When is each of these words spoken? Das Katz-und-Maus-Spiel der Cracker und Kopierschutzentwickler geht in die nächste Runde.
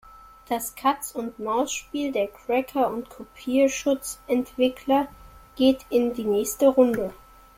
Das 0.49 0.73
Katz-und-Maus-Spiel 0.73 2.11
der 2.11 2.25
Cracker 2.29 2.89
und 2.91 3.11
Kopierschutzentwickler 3.11 5.07
geht 5.55 5.85
in 5.91 6.15
die 6.15 6.23
nächste 6.23 6.69
Runde. 6.69 7.13